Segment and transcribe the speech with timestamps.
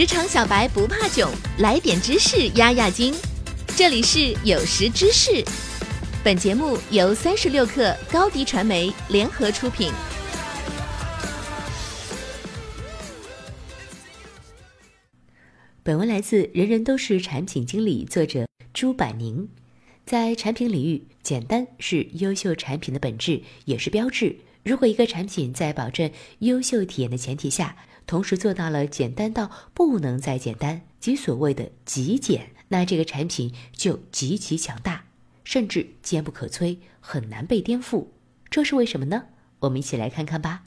[0.00, 3.14] 职场小白不怕囧，来点知识压压惊。
[3.76, 5.44] 这里是有识知识，
[6.24, 9.92] 本节目由三十六克高低传媒联合出品。
[15.82, 19.50] 本文来自《人人都是产品经理》，作者朱柏宁。
[20.06, 24.38] 在产品领域，简单是优秀产品的本质，也是标志。
[24.64, 27.76] 如果一个产品在保证优秀体验的前提下，
[28.10, 35.04] 同时做到了简单到不能再简单，即所谓的极简，那这个产品就极其强大，
[35.44, 38.08] 甚至坚不可摧，很难被颠覆。
[38.50, 39.26] 这是为什么呢？
[39.60, 40.64] 我们一起来看看吧。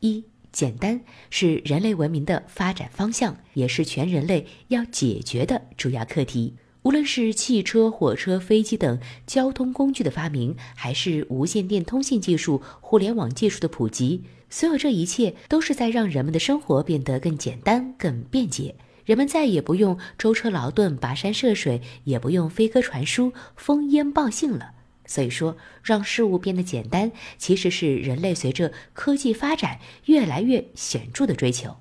[0.00, 6.54] 一，简单是人类文明的发展方向，也是全人类要解决的主要课题。
[6.86, 18.76] 无论是汽车、火车、飞机等交通工具的发明，还是无线电通信技术、互联网技术的普及，所有这一切都是在让人们的生活变得更简单、更便捷。
[19.04, 24.74] 人们再也不用舟车劳顿、跋山涉水，也不用飞鸽传书、烽烟报信了。
[25.06, 31.78] 所以说，让事物变得简单，其实是人类随着科技发展越来越显著的追求。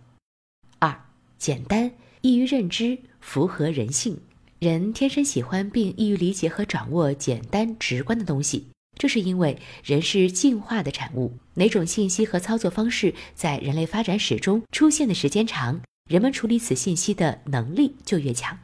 [0.80, 1.05] 二，
[1.37, 4.19] 简单易于认知，符合人性。
[4.66, 8.66] 人天生喜欢并易于理解和掌握简单直观的东西，
[8.97, 11.38] 这是因为人是进化的产物。
[11.53, 18.58] 哪种信息和操作方式在人类发展史中出现的时间长，人们处理此信息的能力就越强。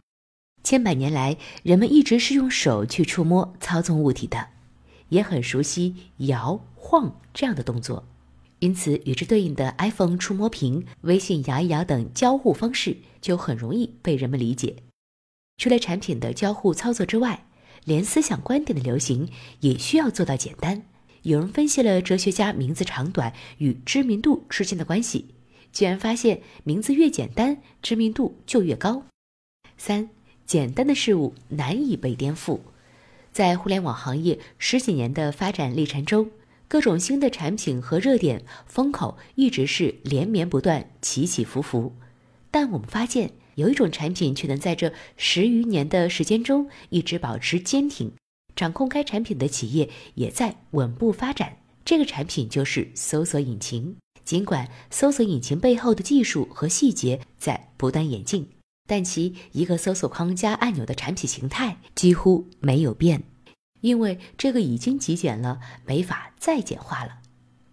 [0.64, 4.48] 千百年来，人们一直是用手去触摸、操纵物体的，
[5.10, 8.08] 也很熟悉摇晃这样的动作，
[8.58, 14.78] 因此与之对应的 iPhone 触摸屏、微信摇一摇等交互方式就很容易被人们理解。
[15.62, 17.46] 除了产品的交互操作之外，
[17.86, 20.82] 连思想观点的流行也需要做到简单。
[21.22, 25.36] 有人分析了哲学家名字长短与知名度之间的关系，
[25.72, 29.04] 居然发现名字越简单，知名度就越高。
[29.78, 30.10] 三，
[30.48, 32.62] 简单的事物难以被颠覆。
[33.32, 36.32] 在互联网行业十几年的发展历程中，
[36.68, 41.94] 各种新的产品和热点风口一直是连绵不断、起起伏伏。
[42.50, 43.34] 但我们发现。
[43.56, 48.12] 有一种产品却能在这十余年的时间中一直保持坚挺，
[48.56, 51.58] 掌控该产品的企业也在稳步发展。
[51.84, 53.96] 这个产品就是搜索引擎。
[54.24, 58.48] 尽管搜索引擎背后的技术和细节在不断演进，
[58.88, 63.24] 但其一个搜索框加按钮的产品形态几乎没有变，
[63.82, 67.18] 因为这个已经极简了，没法再简化了。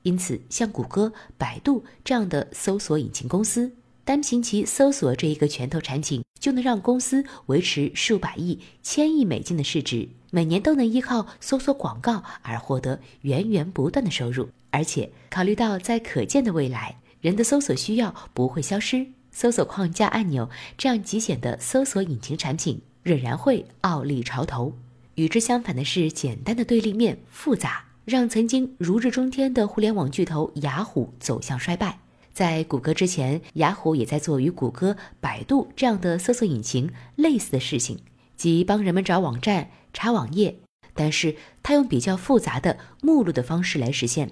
[0.03, 3.71] 因此，像谷歌、百度这样的搜索引擎公司。
[4.09, 14.49] 单凭其搜索这一个拳头产品，就能让公司维持数百亿、千亿美金的市值，每年都能依靠搜索广告而获得源源不断的收入。
[14.71, 20.49] 而且，考虑到在可见的未来，人的搜索需要不会消失，搜索框架按钮
[20.79, 24.73] 这样极简的搜索引擎产品仍然会傲立潮头。
[25.17, 31.99] 与之相反的是，简单的对立面复杂，让曾经如日中天的互联网巨头雅虎走向衰败。
[32.39, 37.99] 在谷歌之前，雅虎也在做与谷歌、百度这样的搜索引擎类似的事情，
[38.37, 40.61] 即帮人们找网站、查网页。
[40.95, 41.35] 但是，
[41.65, 44.31] 它用比较复杂的目录的方式来实现。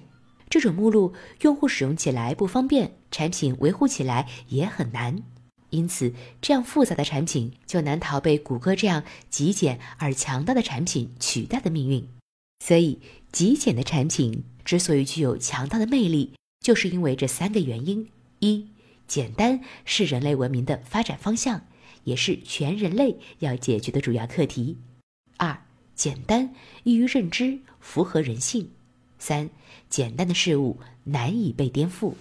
[0.49, 5.21] 这种目录用户使用起来不方便，产品维护起来也很难。
[5.71, 12.07] 因此，这样复杂的产品就难逃被谷歌这样极简而强大的产品取代的命运。
[12.63, 13.01] 所以，
[13.33, 16.31] 极简的产品之所以具有强大的魅力。
[16.67, 18.67] 就是因为这三个原因：一、
[19.07, 21.61] 简单是人类文明的发展方向，
[22.03, 24.75] 也是全人类要解决的主要课题；
[25.37, 25.61] 二、
[25.95, 28.65] 简单易于认知，符合人性；
[29.17, 29.49] 三、
[29.89, 32.15] 简单的事物难以被颠覆。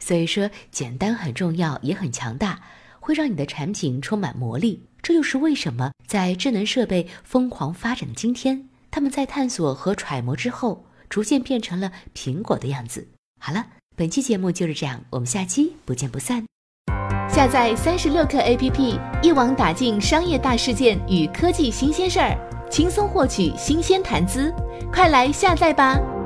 [0.00, 2.60] 所以说，简单很重要，也很强大，
[2.98, 4.82] 会让你的产品充满魔力。
[5.00, 13.06] 这又是为什么在智能设备疯狂发展的今天，他们在探索和揣摩之后，逐渐变成了苹果的样子。
[13.38, 13.64] 好了，
[13.96, 16.44] 本期节目就是这样，我们下期不见不散。
[17.30, 22.36] 下载三十六课 APP，一网打尽商业大事件与科技新鲜事儿，
[22.70, 24.52] 轻松获取新鲜谈资，
[24.92, 26.17] 快来下载吧。